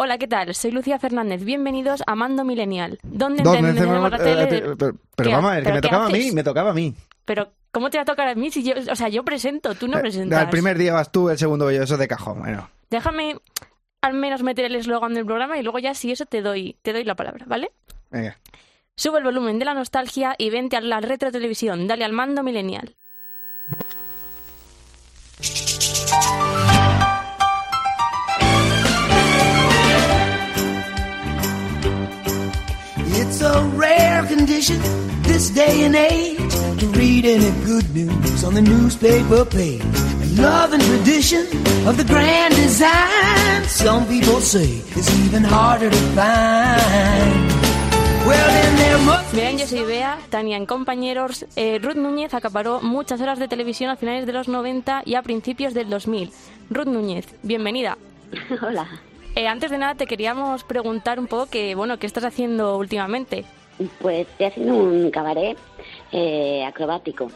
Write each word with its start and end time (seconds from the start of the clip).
Hola, 0.00 0.16
¿qué 0.16 0.28
tal? 0.28 0.54
Soy 0.54 0.70
Lucía 0.70 0.98
Fernández. 1.00 1.42
Bienvenidos 1.42 2.04
a 2.06 2.14
Mando 2.14 2.44
Millennial. 2.44 3.00
¿Dónde 3.02 3.42
¿Dónde 3.42 3.70
entendemos 3.70 4.08
la 4.10 4.18
tele? 4.18 4.42
eh, 4.44 4.46
pero, 4.48 4.76
pero 4.76 4.96
¿Qué 5.16 5.34
vamos 5.34 5.50
a 5.50 5.54
ver, 5.56 5.64
que 5.64 5.72
me 5.72 5.80
tocaba 5.80 6.06
a 6.06 6.08
mí, 6.10 6.30
me 6.30 6.44
tocaba 6.44 6.70
a 6.70 6.74
mí. 6.74 6.94
Pero, 7.24 7.50
¿cómo 7.72 7.90
te 7.90 7.98
va 7.98 8.02
a 8.02 8.06
tocar 8.06 8.28
a 8.28 8.34
mí 8.36 8.48
si 8.52 8.62
yo... 8.62 8.74
O 8.92 8.94
sea, 8.94 9.08
yo 9.08 9.24
presento, 9.24 9.74
tú 9.74 9.88
no 9.88 9.98
Eh, 9.98 10.00
presentas. 10.00 10.40
El 10.44 10.50
primer 10.50 10.78
día 10.78 10.92
vas 10.94 11.10
tú, 11.10 11.30
el 11.30 11.36
segundo 11.38 11.68
yo, 11.72 11.82
eso 11.82 11.94
es 11.94 12.00
de 12.00 12.06
cajón. 12.06 12.38
Bueno, 12.38 12.70
Déjame 12.90 13.38
al 14.00 14.14
menos 14.14 14.44
meter 14.44 14.66
el 14.66 14.76
eslogan 14.76 15.14
del 15.14 15.26
programa 15.26 15.58
y 15.58 15.64
luego 15.64 15.80
ya 15.80 15.92
si 15.94 16.12
eso 16.12 16.26
te 16.26 16.42
doy, 16.42 16.76
te 16.82 16.92
doy 16.92 17.02
la 17.02 17.16
palabra, 17.16 17.44
¿vale? 17.48 17.72
venga. 18.10 18.38
Sube 18.94 19.18
el 19.18 19.24
volumen 19.24 19.58
de 19.58 19.64
la 19.64 19.74
nostalgia 19.74 20.36
y 20.38 20.50
vente 20.50 20.76
a 20.76 20.80
la 20.80 21.00
retro 21.00 21.32
televisión. 21.32 21.88
Dale 21.88 22.04
al 22.04 22.12
Mando 22.12 22.44
Millennial. 22.44 22.94
A 33.48 33.64
rare 33.76 34.24
condition 34.26 34.78
this 35.22 35.50
day 35.50 35.84
and 35.84 35.96
age 35.96 36.52
to 36.80 36.86
read 36.98 37.24
any 37.24 37.50
good 37.64 37.86
news 37.94 38.44
on 38.44 38.54
the 38.54 38.62
newspaper 38.62 39.44
page. 39.44 39.82
And 40.22 40.38
love 40.38 40.72
and 40.72 40.82
tradition 40.82 41.46
of 41.86 41.96
the 41.96 42.04
grand 42.04 42.54
design, 42.54 43.64
some 43.64 44.06
people 44.06 44.40
say 44.40 44.82
it's 44.96 45.10
even 45.26 45.42
harder 45.44 45.90
to 45.90 46.02
find. 46.14 47.58
Yo 49.58 49.66
soy 49.66 49.84
Bea, 49.84 50.18
Tania 50.28 50.56
en 50.58 50.66
compañeros. 50.66 51.46
Eh, 51.56 51.78
Ruth 51.80 51.96
Núñez 51.96 52.34
acaparó 52.34 52.80
muchas 52.82 53.20
horas 53.22 53.38
de 53.38 53.48
televisión 53.48 53.90
a 53.90 53.96
finales 53.96 54.26
de 54.26 54.32
los 54.32 54.48
90 54.48 55.02
y 55.06 55.14
a 55.14 55.22
principios 55.22 55.72
del 55.72 55.88
2000. 55.88 56.30
Ruth 56.68 56.86
Núñez, 56.86 57.26
bienvenida. 57.42 57.96
Hola. 58.62 58.86
Eh, 59.38 59.46
antes 59.46 59.70
de 59.70 59.78
nada 59.78 59.94
te 59.94 60.08
queríamos 60.08 60.64
preguntar 60.64 61.20
un 61.20 61.28
poco 61.28 61.46
que, 61.46 61.76
bueno, 61.76 61.96
¿qué 62.00 62.08
estás 62.08 62.24
haciendo 62.24 62.76
últimamente? 62.76 63.44
Pues 64.00 64.26
estoy 64.26 64.46
haciendo 64.46 64.74
un 64.74 65.12
cabaret 65.12 65.56
eh, 66.10 66.64
acrobático 66.66 67.30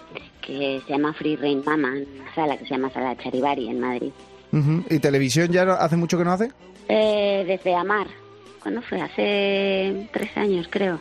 que 0.44 0.80
se 0.84 0.92
llama 0.92 1.12
Free 1.14 1.36
Rain 1.36 1.62
Mama, 1.64 1.96
en 1.96 2.08
una 2.20 2.34
sala 2.34 2.56
que 2.56 2.64
se 2.64 2.70
llama 2.70 2.90
Sala 2.90 3.16
Charivari 3.22 3.68
en 3.68 3.78
Madrid. 3.78 4.10
¿Y 4.90 4.98
televisión 4.98 5.52
ya 5.52 5.64
no- 5.64 5.74
hace 5.74 5.94
mucho 5.96 6.18
que 6.18 6.24
no 6.24 6.32
hace? 6.32 6.50
Eh, 6.88 7.44
desde 7.46 7.72
Amar. 7.72 8.08
¿Cuándo 8.60 8.82
fue? 8.82 9.00
Hace 9.00 10.08
tres 10.12 10.36
años, 10.36 10.66
creo. 10.68 10.98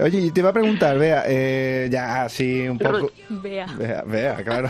Oye, 0.00 0.18
y 0.20 0.30
te 0.32 0.40
iba 0.40 0.50
a 0.50 0.52
preguntar, 0.52 0.98
vea, 0.98 1.24
eh, 1.28 1.88
ya 1.90 2.24
así 2.24 2.68
un 2.68 2.76
poco... 2.78 3.10
Vea. 3.30 3.64
Vea, 3.78 4.02
vea, 4.06 4.36
claro. 4.44 4.68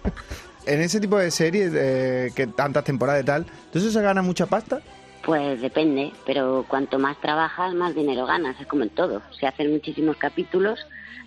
en 0.66 0.80
ese 0.80 1.00
tipo 1.00 1.18
de 1.18 1.32
series, 1.32 1.72
eh, 1.74 2.30
que 2.36 2.46
tantas 2.46 2.84
temporadas 2.84 3.22
y 3.22 3.26
tal, 3.26 3.46
¿entonces 3.64 3.92
se 3.92 4.00
gana 4.00 4.22
mucha 4.22 4.46
pasta? 4.46 4.80
Pues 5.28 5.60
depende, 5.60 6.10
pero 6.24 6.64
cuanto 6.66 6.98
más 6.98 7.20
trabajas, 7.20 7.74
más 7.74 7.94
dinero 7.94 8.24
ganas. 8.24 8.58
Es 8.58 8.66
como 8.66 8.84
en 8.84 8.88
todo. 8.88 9.20
Si 9.38 9.44
haces 9.44 9.68
muchísimos 9.68 10.16
capítulos, 10.16 10.80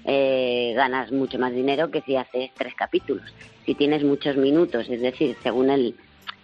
eh, 0.06 0.74
ganas 0.76 1.12
mucho 1.12 1.38
más 1.38 1.54
dinero 1.54 1.92
que 1.92 2.02
si 2.02 2.16
haces 2.16 2.50
tres 2.58 2.74
capítulos. 2.74 3.32
Si 3.64 3.76
tienes 3.76 4.04
muchos 4.04 4.38
minutos, 4.38 4.90
es 4.90 5.02
decir, 5.02 5.38
según 5.44 5.70
el, 5.70 5.96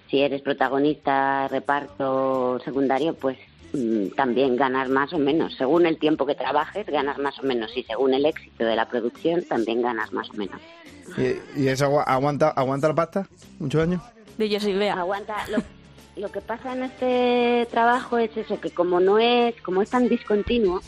si 0.07 0.19
eres 0.21 0.43
protagonista, 0.43 1.47
reparto 1.47 2.59
secundario, 2.63 3.15
pues 3.15 3.39
mm, 3.73 4.09
también 4.09 4.55
ganas 4.55 4.87
más 4.89 5.11
o 5.13 5.17
menos. 5.17 5.55
Según 5.55 5.87
el 5.87 5.97
tiempo 5.97 6.27
que 6.27 6.35
trabajes, 6.35 6.85
ganas 6.85 7.17
más 7.17 7.39
o 7.39 7.41
menos. 7.41 7.75
Y 7.75 7.81
según 7.81 8.13
el 8.13 8.27
éxito 8.27 8.65
de 8.65 8.75
la 8.75 8.87
producción, 8.87 9.41
también 9.45 9.81
ganas 9.81 10.13
más 10.13 10.29
o 10.29 10.33
menos. 10.33 10.61
¿Y, 11.17 11.63
y 11.63 11.67
eso 11.69 11.85
agua- 11.85 12.03
aguanta, 12.03 12.49
aguanta 12.49 12.87
la 12.89 12.93
pasta? 12.93 13.27
¿Muchos 13.57 13.81
años? 13.81 14.01
De 14.37 14.59
soy 14.59 14.73
Bea. 14.73 14.93
Aguanta. 14.93 15.37
Lo, 15.49 15.57
lo 16.17 16.31
que 16.31 16.41
pasa 16.41 16.73
en 16.73 16.83
este 16.83 17.67
trabajo 17.69 18.17
es 18.17 18.35
eso, 18.35 18.59
que 18.59 18.71
como 18.71 18.99
no 18.99 19.19
es, 19.19 19.59
como 19.61 19.81
es 19.81 19.89
tan 19.89 20.09
discontinuo, 20.09 20.81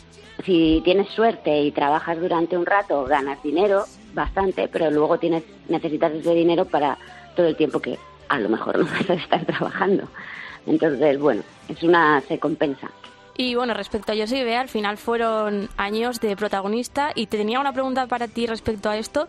si 0.44 0.80
tienes 0.84 1.08
suerte 1.10 1.60
y 1.62 1.70
trabajas 1.70 2.20
durante 2.20 2.56
un 2.56 2.66
rato, 2.66 3.04
ganas 3.04 3.42
dinero, 3.42 3.84
bastante, 4.14 4.68
pero 4.68 4.90
luego 4.90 5.18
tienes, 5.18 5.44
necesitas 5.68 6.12
ese 6.12 6.34
dinero 6.34 6.64
para 6.64 6.98
todo 7.36 7.46
el 7.46 7.56
tiempo 7.56 7.80
que 7.80 7.98
a 8.28 8.38
lo 8.38 8.48
mejor 8.48 8.78
no 8.78 8.84
vas 8.98 9.10
a 9.10 9.14
estar 9.14 9.44
trabajando. 9.44 10.08
Entonces, 10.66 11.18
bueno, 11.18 11.42
es 11.68 11.82
una, 11.82 12.20
se 12.22 12.38
compensa. 12.38 12.90
Y 13.36 13.54
bueno, 13.54 13.72
respecto 13.72 14.12
a 14.12 14.14
Bea, 14.14 14.60
al 14.60 14.68
final 14.68 14.98
fueron 14.98 15.70
años 15.78 16.20
de 16.20 16.36
protagonista 16.36 17.12
y 17.14 17.26
te 17.26 17.38
tenía 17.38 17.58
una 17.60 17.72
pregunta 17.72 18.06
para 18.06 18.28
ti 18.28 18.46
respecto 18.46 18.90
a 18.90 18.98
esto. 18.98 19.28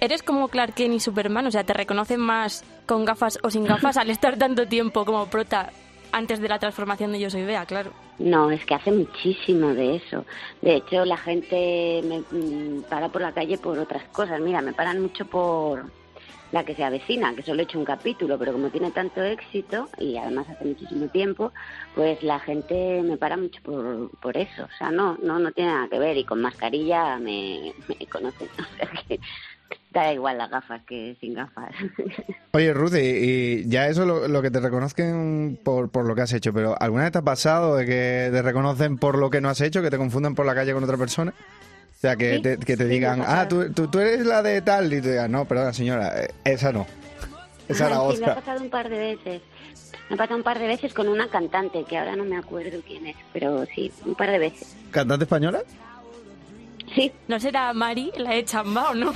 ¿Eres 0.00 0.22
como 0.22 0.48
Clark 0.48 0.74
Kent 0.74 0.94
y 0.94 1.00
Superman? 1.00 1.46
O 1.46 1.50
sea, 1.50 1.64
¿te 1.64 1.72
reconocen 1.72 2.20
más 2.20 2.64
con 2.86 3.04
gafas 3.04 3.38
o 3.42 3.50
sin 3.50 3.64
gafas 3.64 3.96
al 3.96 4.10
estar 4.10 4.36
tanto 4.36 4.68
tiempo 4.68 5.04
como 5.04 5.26
prota 5.26 5.70
antes 6.12 6.40
de 6.40 6.48
la 6.48 6.58
transformación 6.60 7.10
de 7.12 7.20
Yo 7.20 7.30
soy 7.30 7.42
Bea, 7.44 7.66
claro? 7.66 7.90
No, 8.18 8.50
es 8.50 8.64
que 8.64 8.74
hace 8.74 8.92
muchísimo 8.92 9.74
de 9.74 9.96
eso. 9.96 10.24
De 10.62 10.76
hecho, 10.76 11.04
la 11.04 11.16
gente 11.16 12.00
me 12.04 12.20
mm, 12.20 12.82
para 12.88 13.08
por 13.08 13.22
la 13.22 13.32
calle 13.32 13.58
por 13.58 13.76
otras 13.78 14.04
cosas. 14.10 14.40
Mira, 14.40 14.60
me 14.60 14.72
paran 14.72 15.02
mucho 15.02 15.26
por 15.26 15.90
la 16.52 16.64
que 16.64 16.74
se 16.74 16.84
avecina, 16.84 17.34
que 17.34 17.42
solo 17.42 17.60
he 17.60 17.64
hecho 17.64 17.78
un 17.78 17.84
capítulo, 17.84 18.38
pero 18.38 18.52
como 18.52 18.70
tiene 18.70 18.90
tanto 18.90 19.22
éxito 19.22 19.88
y 19.98 20.16
además 20.16 20.48
hace 20.48 20.64
muchísimo 20.64 21.08
tiempo, 21.08 21.52
pues 21.94 22.22
la 22.22 22.38
gente 22.38 23.02
me 23.02 23.16
para 23.16 23.36
mucho 23.36 23.60
por, 23.62 24.10
por 24.18 24.36
eso. 24.36 24.64
O 24.64 24.78
sea, 24.78 24.90
no, 24.90 25.18
no, 25.22 25.38
no 25.38 25.52
tiene 25.52 25.72
nada 25.72 25.88
que 25.88 25.98
ver 25.98 26.16
y 26.16 26.24
con 26.24 26.40
mascarilla 26.40 27.18
me, 27.18 27.74
me 27.88 28.06
conocen. 28.06 28.48
O 28.58 28.76
sea 28.76 28.90
que 29.08 29.20
da 29.90 30.12
igual 30.12 30.38
las 30.38 30.50
gafas 30.50 30.82
que 30.86 31.16
sin 31.20 31.34
gafas. 31.34 31.70
Oye, 32.52 32.72
Ruth, 32.72 32.94
y, 32.94 32.98
y 33.00 33.68
ya 33.68 33.88
eso 33.88 34.04
lo, 34.04 34.28
lo 34.28 34.42
que 34.42 34.50
te 34.50 34.60
reconozcan 34.60 35.58
por, 35.64 35.90
por 35.90 36.04
lo 36.06 36.14
que 36.14 36.22
has 36.22 36.32
hecho, 36.32 36.52
pero 36.52 36.76
¿alguna 36.80 37.04
vez 37.04 37.12
te 37.12 37.18
ha 37.18 37.22
pasado 37.22 37.76
de 37.76 37.86
que 37.86 38.28
te 38.32 38.42
reconocen 38.42 38.98
por 38.98 39.18
lo 39.18 39.30
que 39.30 39.40
no 39.40 39.48
has 39.48 39.60
hecho, 39.60 39.82
que 39.82 39.90
te 39.90 39.96
confunden 39.98 40.34
por 40.34 40.46
la 40.46 40.54
calle 40.54 40.72
con 40.72 40.84
otra 40.84 40.96
persona? 40.96 41.32
O 41.32 42.00
sea, 42.00 42.16
que 42.16 42.36
Sí, 42.36 42.42
te, 42.42 42.58
que 42.58 42.76
te 42.76 42.84
sí, 42.84 42.90
digan, 42.90 43.22
ah, 43.26 43.48
tú, 43.48 43.72
tú, 43.72 43.88
tú 43.88 43.98
eres 43.98 44.24
la 44.24 44.42
de 44.42 44.62
tal, 44.62 44.92
y 44.92 45.00
tú 45.00 45.08
digas, 45.08 45.28
no, 45.28 45.46
perdona, 45.46 45.72
señora, 45.72 46.22
eh, 46.22 46.28
esa 46.44 46.70
no. 46.70 46.86
Esa 47.68 47.86
era 47.88 47.96
sí, 48.12 48.20
me 48.20 48.26
ha 48.26 48.34
pasado 48.36 48.60
un 48.62 48.70
par 48.70 48.88
de 48.88 48.98
veces. 48.98 49.42
Me 50.08 50.14
ha 50.14 50.18
pasado 50.18 50.36
un 50.36 50.42
par 50.44 50.58
de 50.58 50.66
veces 50.68 50.94
con 50.94 51.08
una 51.08 51.28
cantante, 51.28 51.84
que 51.84 51.98
ahora 51.98 52.14
no 52.14 52.24
me 52.24 52.36
acuerdo 52.36 52.78
quién 52.86 53.06
es, 53.08 53.16
pero 53.32 53.64
sí, 53.74 53.90
un 54.06 54.14
par 54.14 54.30
de 54.30 54.38
veces. 54.38 54.76
¿Cantante 54.90 55.24
española? 55.24 55.62
Sí, 56.98 57.12
¿No 57.28 57.38
será 57.38 57.72
Mari 57.72 58.12
la 58.16 58.30
de 58.30 58.44
Chamba 58.44 58.90
o 58.90 58.94
no? 58.94 59.12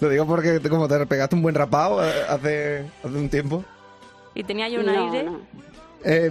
Lo 0.00 0.08
digo 0.08 0.26
porque 0.26 0.60
te- 0.60 0.68
como 0.70 0.86
te 0.88 1.04
pegaste 1.06 1.34
un 1.34 1.42
buen 1.42 1.54
rapado 1.54 2.04
eh, 2.04 2.12
hace, 2.28 2.84
hace 3.02 3.14
un 3.16 3.28
tiempo. 3.28 3.64
y 4.34 4.44
tenía 4.44 4.68
yo 4.68 4.80
un 4.80 4.86
no, 4.86 5.12
aire. 5.12 5.24
no. 5.24 5.40
Eh, 6.04 6.30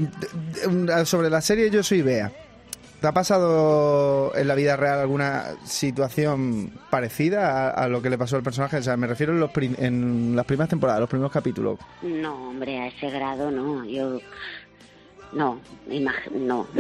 sobre 1.05 1.29
la 1.29 1.41
serie 1.41 1.69
Yo 1.69 1.83
soy 1.83 2.01
Bea. 2.01 2.31
¿Te 3.01 3.05
ha 3.05 3.11
pasado 3.11 4.35
en 4.35 4.47
la 4.47 4.55
vida 4.55 4.75
real 4.75 4.99
alguna 4.99 5.43
situación 5.65 6.71
parecida 6.89 7.69
a, 7.69 7.83
a 7.83 7.87
lo 7.87 8.01
que 8.01 8.09
le 8.09 8.17
pasó 8.17 8.37
al 8.37 8.43
personaje? 8.43 8.77
O 8.77 8.81
sea, 8.81 8.97
me 8.97 9.05
refiero 9.05 9.33
en, 9.33 9.39
los 9.39 9.51
prim- 9.51 9.75
en 9.77 10.35
las 10.35 10.45
primeras 10.45 10.69
temporadas, 10.69 11.01
los 11.01 11.09
primeros 11.09 11.31
capítulos. 11.31 11.77
No, 12.01 12.49
hombre, 12.49 12.79
a 12.79 12.87
ese 12.87 13.09
grado 13.11 13.51
no. 13.51 13.85
Yo. 13.85 14.19
No, 15.33 15.59
no. 16.31 16.67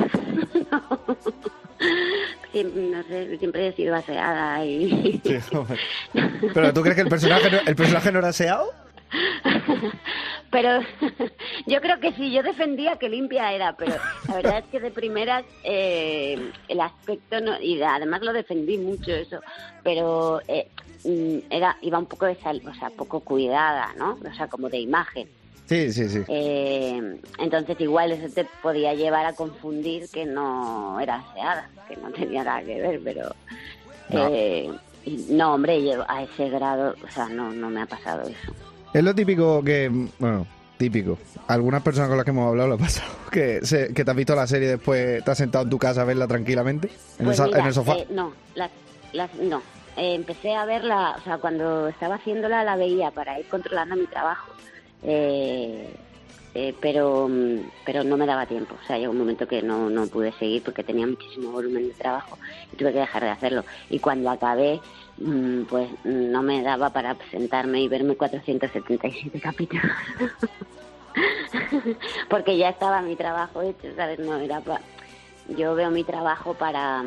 Siempre, 2.51 2.81
no 2.81 3.03
sé, 3.03 3.37
siempre 3.37 3.67
he 3.67 3.73
sido 3.73 3.93
aseada 3.93 4.65
y. 4.65 5.21
¿Pero 6.53 6.73
tú 6.73 6.81
crees 6.81 6.95
que 6.95 7.01
el 7.03 7.09
personaje 7.09 7.51
no, 7.51 7.59
el 7.67 7.75
personaje 7.75 8.11
no 8.11 8.19
era 8.19 8.29
aseado? 8.29 8.73
Pero 10.49 10.79
yo 11.67 11.81
creo 11.81 11.99
que 11.99 12.13
sí, 12.13 12.31
yo 12.31 12.41
defendía 12.41 12.95
que 12.97 13.09
limpia 13.09 13.53
era, 13.53 13.75
pero 13.75 13.95
la 14.27 14.35
verdad 14.35 14.59
es 14.59 14.65
que 14.65 14.79
de 14.79 14.91
primeras 14.91 15.43
eh, 15.63 16.51
el 16.67 16.79
aspecto, 16.79 17.41
no, 17.41 17.59
y 17.59 17.81
además 17.81 18.21
lo 18.21 18.33
defendí 18.33 18.77
mucho 18.77 19.11
eso, 19.11 19.41
pero 19.83 20.41
eh, 20.47 20.69
mm, 21.03 21.51
era 21.51 21.77
iba 21.81 21.99
un 21.99 22.05
poco 22.05 22.25
de 22.25 22.35
sal, 22.35 22.61
o 22.65 22.73
sea, 22.75 22.89
poco 22.89 23.19
cuidada, 23.19 23.93
¿no? 23.97 24.17
O 24.25 24.33
sea, 24.35 24.47
como 24.47 24.69
de 24.69 24.79
imagen. 24.79 25.27
Sí, 25.67 25.91
sí, 25.91 26.07
sí. 26.09 26.23
Eh, 26.27 27.19
entonces 27.39 27.79
igual 27.81 28.11
eso 28.11 28.33
te 28.33 28.45
podía 28.61 28.93
llevar 28.93 29.25
a 29.25 29.33
confundir 29.33 30.07
que 30.09 30.25
no 30.25 30.99
era 30.99 31.17
aseada, 31.17 31.69
que 31.87 31.97
no 31.97 32.09
tenía 32.11 32.43
nada 32.43 32.61
que 32.63 32.81
ver, 32.81 33.01
pero 33.03 33.29
No. 34.09 34.27
eh, 34.31 34.71
no, 35.29 35.53
hombre, 35.55 35.83
yo 35.83 36.05
a 36.09 36.23
ese 36.23 36.49
grado, 36.49 36.95
o 37.05 37.11
sea, 37.11 37.27
no, 37.29 37.51
no 37.51 37.69
me 37.69 37.81
ha 37.81 37.85
pasado 37.85 38.23
eso. 38.29 38.53
Es 38.93 39.03
lo 39.03 39.13
típico 39.13 39.61
que, 39.63 39.89
bueno, 40.19 40.47
típico. 40.77 41.17
Algunas 41.47 41.81
personas 41.83 42.07
con 42.09 42.17
las 42.17 42.23
que 42.23 42.31
hemos 42.31 42.47
hablado 42.47 42.69
lo 42.69 42.75
ha 42.75 42.79
pasado. 42.79 43.11
Que, 43.31 43.59
se- 43.65 43.93
que 43.93 44.05
te 44.05 44.11
has 44.11 44.17
visto 44.17 44.35
la 44.35 44.47
serie 44.47 44.69
y 44.69 44.71
después 44.71 45.21
te 45.23 45.29
has 45.31 45.37
sentado 45.37 45.65
en 45.65 45.69
tu 45.69 45.77
casa 45.77 46.01
a 46.01 46.05
verla 46.05 46.27
tranquilamente. 46.27 46.87
En, 47.19 47.25
Pues 47.25 47.31
el, 47.31 47.35
sa- 47.35 47.45
mira, 47.47 47.59
en 47.59 47.65
el 47.67 47.73
sofá. 47.73 47.93
eh, 47.97 48.07
no, 48.09 48.31
las, 48.55 48.71
las, 49.11 49.33
no. 49.35 49.61
Eh, 49.97 50.13
empecé 50.15 50.55
a 50.55 50.63
verla, 50.65 51.15
o 51.19 51.23
sea, 51.25 51.37
cuando 51.39 51.87
estaba 51.89 52.15
haciéndola 52.15 52.63
la 52.63 52.77
veía 52.77 53.11
para 53.11 53.37
ir 53.39 53.45
controlando 53.47 53.95
mi 53.97 54.05
trabajo. 54.07 54.51
Eh, 55.03 55.93
eh, 56.55 56.75
pero 56.81 57.27
mm, 57.29 57.59
pero 57.85 58.03
no 58.03 58.17
me 58.17 58.25
daba 58.25 58.45
tiempo. 58.47 58.75
O 58.81 58.87
sea, 58.87 58.97
llegó 58.97 59.11
un 59.11 59.19
momento 59.19 59.47
que 59.47 59.61
no, 59.61 59.89
no 59.89 60.07
pude 60.07 60.31
seguir 60.33 60.63
porque 60.63 60.83
tenía 60.83 61.05
muchísimo 61.05 61.51
volumen 61.51 61.87
de 61.87 61.93
trabajo 61.93 62.37
y 62.73 62.77
tuve 62.77 62.93
que 62.93 62.99
dejar 62.99 63.23
de 63.23 63.29
hacerlo. 63.29 63.63
Y 63.89 63.99
cuando 63.99 64.29
acabé, 64.31 64.79
mm, 65.17 65.63
pues 65.63 65.89
no 66.03 66.41
me 66.41 66.61
daba 66.63 66.89
para 66.91 67.15
sentarme 67.31 67.81
y 67.81 67.87
verme 67.87 68.15
477 68.15 69.39
capítulos. 69.39 69.85
porque 72.29 72.57
ya 72.57 72.69
estaba 72.69 73.01
mi 73.01 73.15
trabajo 73.15 73.61
hecho, 73.61 73.87
¿sabes? 73.95 74.19
No 74.19 74.37
era 74.37 74.59
pa- 74.61 74.81
yo 75.49 75.75
veo 75.75 75.91
mi 75.91 76.03
trabajo 76.03 76.53
para 76.55 77.03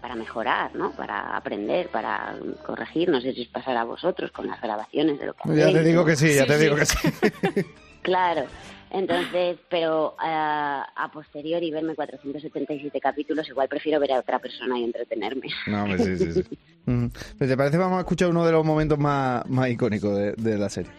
para 0.00 0.14
mejorar, 0.14 0.74
¿no? 0.74 0.92
Para 0.92 1.36
aprender, 1.36 1.88
para 1.88 2.34
corregir, 2.64 3.08
no 3.08 3.20
sé 3.20 3.32
si 3.34 3.42
os 3.42 3.48
pasará 3.48 3.82
a 3.82 3.84
vosotros 3.84 4.30
con 4.32 4.46
las 4.46 4.60
grabaciones 4.60 5.18
de 5.18 5.26
lo 5.26 5.34
que 5.34 5.40
Ya 5.48 5.54
te 5.54 5.62
hacéis, 5.70 5.84
digo 5.86 6.04
que 6.04 6.16
sí, 6.16 6.34
ya 6.34 6.42
Sí, 6.42 6.48
te 6.48 6.54
sí. 6.58 6.62
digo 6.64 6.76
que 6.76 6.86
sí. 6.86 6.98
Claro. 8.02 8.44
Entonces, 8.90 9.58
pero 9.68 10.14
ah, 10.18 10.86
a 10.96 11.10
posteriori 11.10 11.70
verme 11.70 11.94
477 11.94 12.98
capítulos, 13.00 13.46
igual 13.48 13.68
prefiero 13.68 14.00
ver 14.00 14.12
a 14.12 14.20
otra 14.20 14.38
persona 14.38 14.78
y 14.78 14.84
entretenerme. 14.84 15.48
No, 15.66 15.82
hombre, 15.82 15.98
sí, 16.02 16.16
sí, 16.16 16.32
sí. 16.32 16.58
Mm. 16.86 17.08
Pues, 17.36 17.50
¿Te 17.50 17.56
parece? 17.56 17.76
Vamos 17.76 17.98
a 17.98 18.00
escuchar 18.00 18.30
uno 18.30 18.46
de 18.46 18.52
los 18.52 18.64
momentos 18.64 18.98
más, 18.98 19.44
más 19.50 19.68
icónicos 19.68 20.16
de, 20.16 20.32
de 20.38 20.56
la 20.56 20.70
serie. 20.70 20.90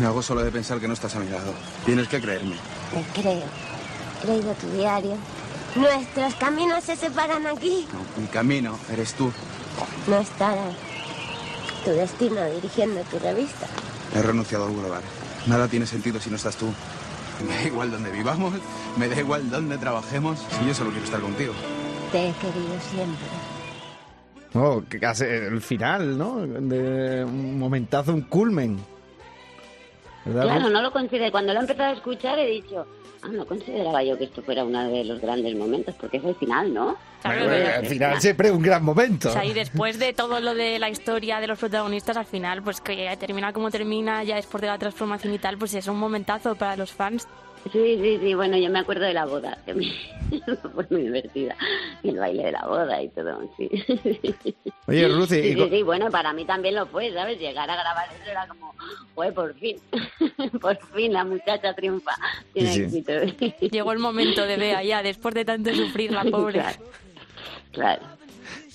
Me 0.00 0.06
hago 0.06 0.20
solo 0.20 0.42
de 0.42 0.50
pensar 0.50 0.80
que 0.80 0.88
no 0.88 0.94
estás 0.94 1.14
a 1.14 1.20
mi 1.20 1.28
lado. 1.30 1.54
Tienes 1.86 2.08
que 2.08 2.20
creerme. 2.20 2.56
Te 2.92 3.20
creo. 3.20 3.44
He 4.24 4.26
leído 4.26 4.52
tu 4.54 4.68
diario. 4.72 5.16
Nuestros 5.78 6.34
caminos 6.34 6.82
se 6.82 6.96
separan 6.96 7.46
aquí. 7.46 7.86
No, 7.92 8.20
mi 8.20 8.26
camino 8.28 8.76
eres 8.92 9.14
tú. 9.14 9.30
No 10.08 10.16
estará 10.18 10.64
tu 11.84 11.90
destino 11.90 12.44
dirigiendo 12.46 13.00
tu 13.02 13.18
revista. 13.20 13.66
He 14.14 14.20
renunciado 14.20 14.66
al 14.66 14.72
lugar. 14.72 15.02
Nada 15.46 15.68
tiene 15.68 15.86
sentido 15.86 16.18
si 16.18 16.30
no 16.30 16.36
estás 16.36 16.56
tú. 16.56 16.66
Me 17.46 17.54
da 17.54 17.62
igual 17.62 17.92
dónde 17.92 18.10
vivamos, 18.10 18.54
me 18.96 19.08
da 19.08 19.20
igual 19.20 19.48
dónde 19.50 19.78
trabajemos. 19.78 20.40
Si 20.58 20.66
yo 20.66 20.74
solo 20.74 20.90
quiero 20.90 21.04
estar 21.04 21.20
contigo. 21.20 21.54
Te 22.10 22.28
he 22.28 22.32
querido 22.32 22.80
siempre. 22.90 23.26
Oh, 24.54 24.82
que 24.88 24.98
casi 24.98 25.24
el 25.24 25.60
final, 25.60 26.18
¿no? 26.18 26.38
De 26.38 27.24
un 27.24 27.56
momentazo, 27.58 28.12
un 28.12 28.22
culmen. 28.22 28.80
¿Verdad? 30.28 30.42
Claro, 30.56 30.70
no 30.70 30.82
lo 30.82 30.92
consideré. 30.92 31.30
Cuando 31.30 31.52
lo 31.52 31.58
he 31.58 31.62
empezado 31.62 31.90
a 31.90 31.92
escuchar 31.94 32.38
he 32.38 32.46
dicho, 32.46 32.86
ah, 33.22 33.28
no 33.28 33.44
consideraba 33.46 34.02
yo 34.02 34.16
que 34.16 34.24
esto 34.24 34.42
fuera 34.42 34.64
uno 34.64 34.88
de 34.88 35.04
los 35.04 35.20
grandes 35.20 35.54
momentos, 35.56 35.94
porque 36.00 36.18
es 36.18 36.24
el 36.24 36.34
final, 36.36 36.72
¿no? 36.72 36.96
Claro, 37.22 37.44
Bueno, 37.46 37.64
pero- 37.64 37.78
al 37.78 37.86
final 37.86 38.20
siempre 38.20 38.50
un 38.52 38.62
gran 38.62 38.84
momento. 38.84 39.28
O 39.28 39.32
sea, 39.32 39.44
y 39.44 39.52
después 39.52 39.98
de 39.98 40.12
todo 40.12 40.38
lo 40.40 40.54
de 40.54 40.78
la 40.78 40.88
historia 40.88 41.40
de 41.40 41.46
los 41.48 41.58
protagonistas, 41.58 42.16
al 42.16 42.26
final, 42.26 42.62
pues 42.62 42.80
que 42.80 43.16
termina 43.18 43.52
como 43.52 43.70
termina, 43.70 44.22
ya 44.22 44.36
después 44.36 44.60
de 44.60 44.68
la 44.68 44.78
transformación 44.78 45.34
y 45.34 45.38
tal, 45.38 45.58
pues 45.58 45.74
es 45.74 45.88
un 45.88 45.98
momentazo 45.98 46.54
para 46.54 46.76
los 46.76 46.92
fans. 46.92 47.26
Sí, 47.72 47.98
sí, 48.00 48.18
sí, 48.22 48.34
bueno, 48.34 48.56
yo 48.56 48.70
me 48.70 48.78
acuerdo 48.78 49.04
de 49.04 49.14
la 49.14 49.26
boda, 49.26 49.58
que 49.66 49.74
me- 49.74 49.92
fue 50.74 50.86
muy 50.90 51.02
divertida. 51.02 51.56
El 52.02 52.16
baile 52.18 52.44
de 52.44 52.52
la 52.52 52.66
boda 52.66 53.02
y 53.02 53.08
todo, 53.10 53.40
sí. 53.56 53.68
Oye, 54.86 55.08
Ruth, 55.08 55.28
Sí, 55.28 55.54
sí, 55.54 55.68
sí, 55.70 55.82
bueno, 55.82 56.10
para 56.10 56.32
mí 56.32 56.44
también 56.44 56.74
lo 56.76 56.86
fue, 56.86 57.12
¿sabes? 57.12 57.38
Llegar 57.38 57.68
a 57.68 57.74
grabar 57.76 58.08
eso 58.14 58.30
era 58.30 58.46
como, 58.46 58.74
fue 59.14 59.32
por 59.32 59.54
fin, 59.58 59.76
por 60.60 60.78
fin 60.94 61.12
la 61.12 61.24
muchacha 61.24 61.74
triunfa, 61.74 62.12
tiene 62.54 62.72
Sí, 62.72 62.82
éxito. 62.82 63.12
Llegó 63.70 63.92
el 63.92 63.98
momento 63.98 64.46
de 64.46 64.56
Bea 64.56 64.82
ya, 64.82 65.02
después 65.02 65.34
de 65.34 65.44
tanto 65.44 65.74
sufrir 65.74 66.12
la 66.12 66.24
pobre. 66.24 66.60
Claro, 66.60 66.78
claro. 67.72 68.02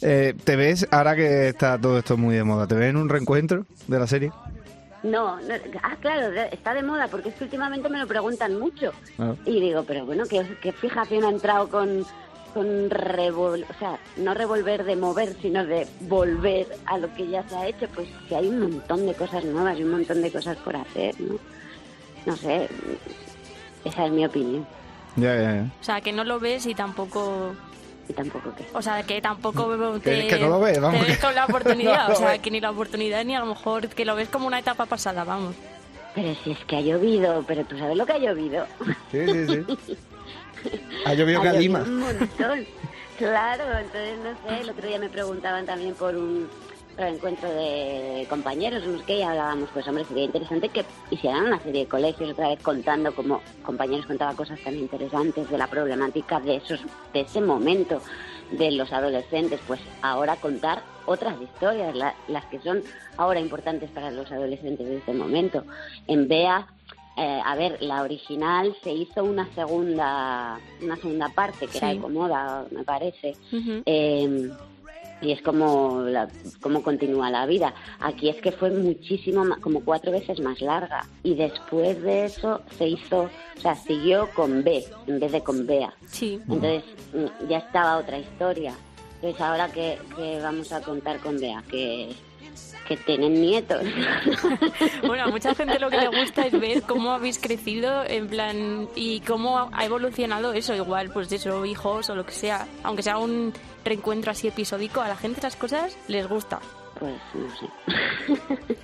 eh, 0.01 0.33
¿te 0.44 0.56
ves, 0.56 0.88
ahora 0.91 1.15
que 1.15 1.47
está 1.47 1.79
todo 1.79 1.97
esto 1.97 2.18
muy 2.18 2.36
de 2.36 2.44
moda, 2.44 2.68
¿te 2.68 2.75
ves 2.75 2.89
en 2.89 2.97
un 2.97 3.09
reencuentro 3.09 3.65
de 3.88 4.00
la 4.00 4.07
serie? 4.07 4.31
No, 5.03 5.35
no, 5.41 5.55
ah, 5.83 5.97
claro, 6.00 6.31
está 6.51 6.73
de 6.73 6.81
moda, 6.81 7.09
porque 7.09 7.29
es 7.29 7.35
que 7.35 7.44
últimamente 7.44 7.89
me 7.89 8.00
lo 8.00 8.07
preguntan 8.07 8.57
mucho. 8.57 8.94
Ah. 9.19 9.35
Y 9.45 9.59
digo, 9.59 9.83
pero 9.83 10.05
bueno, 10.05 10.23
¿qué, 10.29 10.45
qué 10.61 10.71
fijación 10.71 11.25
ha 11.25 11.29
entrado 11.29 11.67
con, 11.69 12.05
con 12.53 12.89
revol 12.89 13.65
o 13.69 13.79
sea, 13.79 14.00
no 14.15 14.33
revolver 14.33 14.85
de 14.85 14.95
mover, 14.95 15.35
sino 15.41 15.65
de 15.65 15.88
volver 16.01 16.67
a 16.85 16.97
lo 16.97 17.13
que 17.13 17.27
ya 17.27 17.47
se 17.50 17.55
ha 17.55 17.67
hecho? 17.67 17.88
Pues 17.94 18.07
que 18.29 18.35
hay 18.38 18.47
un 18.47 18.61
montón 18.61 19.05
de 19.05 19.13
cosas 19.13 19.44
nuevas 19.44 19.77
y 19.77 19.83
un 19.83 19.91
montón 19.91 20.21
de 20.21 20.31
cosas 20.31 20.55
por 20.57 20.75
hacer, 20.75 21.19
¿no? 21.19 21.38
No 22.25 22.38
sé, 22.38 22.69
esa 23.83 24.05
es 24.05 24.11
mi 24.11 24.25
opinión. 24.25 24.65
Ya, 25.17 25.35
ya, 25.35 25.55
ya. 25.55 25.71
O 25.81 25.83
sea, 25.83 26.01
que 26.01 26.13
no 26.13 26.23
lo 26.23 26.39
ves 26.39 26.65
y 26.65 26.73
tampoco... 26.73 27.53
Y 28.09 28.13
tampoco 28.13 28.53
que... 28.55 28.65
O 28.73 28.81
sea, 28.81 29.01
que 29.03 29.21
tampoco 29.21 30.00
te, 30.03 30.27
que 30.27 30.39
no 30.39 30.50
lo 30.50 30.59
ves, 30.59 30.79
vamos, 30.79 31.00
te 31.01 31.07
ves 31.07 31.17
que- 31.17 31.23
con 31.25 31.35
la 31.35 31.45
oportunidad. 31.50 32.03
no 32.03 32.07
lo 32.09 32.13
o 32.13 32.17
sea, 32.17 32.27
ves. 32.31 32.39
que 32.41 32.51
ni 32.51 32.59
la 32.61 32.71
oportunidad 32.71 33.23
ni 33.25 33.35
a 33.35 33.39
lo 33.39 33.45
mejor 33.45 33.88
que 33.89 34.05
lo 34.05 34.15
ves 34.15 34.29
como 34.29 34.47
una 34.47 34.59
etapa 34.59 34.85
pasada, 34.85 35.23
vamos. 35.23 35.55
Pero 36.15 36.35
si 36.44 36.51
es 36.51 36.59
que 36.65 36.75
ha 36.77 36.81
llovido, 36.81 37.44
pero 37.47 37.63
tú 37.65 37.77
sabes 37.77 37.97
lo 37.97 38.05
que 38.05 38.13
ha 38.13 38.17
llovido. 38.19 38.67
Sí, 39.11 39.25
sí, 39.27 39.47
sí. 39.47 39.97
Ha 41.05 41.13
llovido 41.13 41.41
Ha 41.41 41.44
llovido 41.45 41.53
calima. 41.53 41.79
un 41.81 42.00
montón. 42.00 42.65
Claro, 43.17 43.63
entonces 43.79 44.17
no 44.23 44.50
sé, 44.50 44.61
el 44.61 44.69
otro 44.69 44.88
día 44.88 44.97
me 45.00 45.09
preguntaban 45.09 45.65
también 45.65 45.94
por 45.95 46.15
un 46.15 46.47
por 46.95 47.06
el 47.06 47.16
encuentro 47.16 47.50
de 47.50 48.25
compañeros, 48.30 48.86
no 48.86 49.04
qué, 49.06 49.18
y 49.19 49.22
hablábamos, 49.24 49.69
pues 49.74 49.88
hombre, 49.88 50.06
sería 50.06 50.25
interesante 50.25 50.69
que 50.69 50.86
hicieran 51.12 51.45
una 51.45 51.60
serie 51.62 51.81
de 51.81 51.88
colegios 51.88 52.31
otra 52.31 52.50
vez 52.50 52.62
contando 52.62 53.13
como 53.16 53.42
compañeros 53.63 54.06
contaban 54.06 54.36
cosas 54.36 54.60
tan 54.63 54.75
interesantes 54.75 55.50
de 55.50 55.57
la 55.57 55.68
problemática 55.68 56.40
de 56.40 56.57
esos, 56.57 56.80
de 57.13 57.22
ese 57.22 57.42
momento 57.42 58.01
de 58.51 58.72
los 58.72 58.92
adolescentes, 58.94 59.60
pues 59.66 59.80
ahora 60.01 60.36
contar 60.36 60.84
otras 61.06 61.42
historias, 61.42 61.95
la- 61.95 62.16
las 62.28 62.45
que 62.45 62.60
son 62.60 62.84
ahora 63.18 63.39
importantes 63.39 63.89
para 63.89 64.12
los 64.12 64.31
adolescentes 64.31 64.88
de 64.88 64.98
este 64.98 65.13
momento. 65.13 65.63
En 66.07 66.28
Bea 66.28 66.68
eh, 67.16 67.39
a 67.46 67.56
ver, 67.56 67.78
la 67.81 68.01
original 68.01 68.75
se 68.84 68.92
hizo 68.92 69.24
una 69.24 69.48
segunda, 69.54 70.57
una 70.81 70.96
segunda 70.96 71.30
parte 71.30 71.68
que 71.68 71.78
era 71.78 71.92
Sí. 71.92 71.98
Ecomoda, 71.98 72.66
me 72.72 72.84
parece. 72.84 73.36
Eh, 73.86 74.50
y 75.24 75.31
es 75.31 75.42
como, 75.42 76.02
la, 76.02 76.28
como 76.62 76.84
continúa 76.84 77.30
la 77.30 77.46
vida. 77.46 77.74
Aquí 78.00 78.30
es 78.30 78.42
que 78.42 78.52
fue 78.52 78.70
muchísimo 78.72 79.46
más, 79.46 79.60
como 79.60 79.84
cuatro 79.84 80.12
veces 80.12 80.40
más 80.42 80.62
larga. 80.62 81.06
Y 81.24 81.36
después 81.36 82.02
de 82.02 82.25
eso 82.25 82.62
se 82.78 82.88
hizo, 82.88 83.30
o 83.58 83.60
sea, 83.60 83.75
siguió 83.75 84.30
con 84.36 84.64
B 84.64 84.84
en 85.08 85.20
vez 85.20 85.31
de 85.31 85.42
con 85.42 85.66
Bea. 85.66 85.94
Sí. 86.08 86.40
Entonces 86.50 86.84
mm, 87.14 87.48
ya 87.48 87.60
estaba 87.60 87.98
otra 87.98 88.20
historia. 88.20 88.74
Entonces 89.16 89.42
ahora 89.42 89.72
que, 89.72 89.98
que 90.16 90.40
vamos 90.42 90.72
a 90.74 90.81
contar 90.81 91.20
con 91.20 91.40
Bea, 91.40 91.64
que, 91.70 92.14
que 92.88 92.97
tienen 92.97 93.39
nietos. 93.41 93.81
Bueno, 95.06 95.25
a 95.25 95.27
mucha 95.27 95.53
gente 95.53 95.80
lo 95.80 95.89
que 95.89 95.97
le 95.97 96.07
gusta 96.07 96.45
es 96.47 96.59
ver 96.59 96.81
cómo 96.83 97.12
habéis 97.12 97.38
crecido, 97.39 98.03
en 98.06 98.27
plan, 98.27 98.88
y 98.95 99.19
cómo 99.21 99.69
ha 99.71 99.85
evolucionado 99.85 100.53
eso, 100.53 100.74
igual, 100.75 101.09
pues 101.12 101.31
eso, 101.31 101.65
hijos 101.65 102.09
o 102.09 102.15
lo 102.15 102.25
que 102.25 102.31
sea. 102.33 102.65
Aunque 102.83 103.03
sea 103.03 103.18
un 103.18 103.53
reencuentro 103.85 104.31
así 104.31 104.47
episódico, 104.47 105.01
a 105.01 105.07
la 105.07 105.15
gente 105.18 105.39
esas 105.39 105.56
cosas 105.56 105.97
les 106.07 106.27
gusta. 106.27 106.59
pues 107.00 107.13
no 107.33 107.50
sé. 107.57 108.77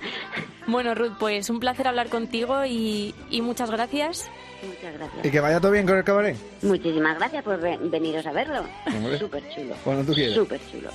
Bueno, 0.66 0.94
Ruth, 0.94 1.12
pues 1.18 1.50
un 1.50 1.58
placer 1.58 1.88
hablar 1.88 2.08
contigo 2.08 2.64
y, 2.64 3.14
y 3.30 3.40
muchas 3.42 3.70
gracias. 3.70 4.28
Muchas 4.62 4.94
Y 4.94 4.98
gracias. 4.98 5.32
que 5.32 5.40
vaya 5.40 5.58
todo 5.60 5.72
bien 5.72 5.86
con 5.86 5.96
el 5.96 6.04
cabaret. 6.04 6.36
Muchísimas 6.62 7.16
gracias 7.18 7.42
por 7.42 7.58
ve- 7.60 7.78
veniros 7.82 8.24
a 8.26 8.32
verlo. 8.32 8.62
Súper 9.18 9.42
chulo. 9.54 9.74
Cuando 9.82 10.04
tú 10.04 10.12
quieras. 10.12 10.34
Súper 10.34 10.60
chulo. 10.70 10.90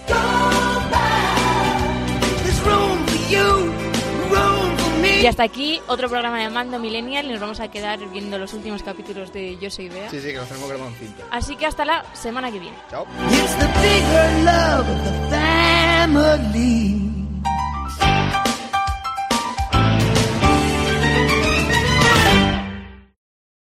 Y 5.22 5.28
hasta 5.28 5.44
aquí 5.44 5.82
otro 5.88 6.10
programa 6.10 6.40
de 6.40 6.50
Mando 6.50 6.80
Millennial 6.80 7.26
y 7.26 7.30
nos 7.32 7.40
vamos 7.40 7.60
a 7.60 7.70
quedar 7.70 8.00
viendo 8.12 8.38
los 8.38 8.54
últimos 8.54 8.84
capítulos 8.84 9.34
de 9.34 9.58
Yo 9.58 9.70
Soy 9.70 9.90
Bea. 9.90 10.10
Sí, 10.10 10.20
sí, 10.20 10.28
que 10.28 10.36
nos 10.36 10.48
tenemos 10.48 10.70
grabado 10.70 10.92
cinta. 11.00 11.24
Así 11.32 11.56
que 11.56 11.66
hasta 11.66 11.86
la 11.86 12.06
semana 12.14 12.52
que 12.52 12.60
viene. 12.60 12.78
Chao. 12.90 13.06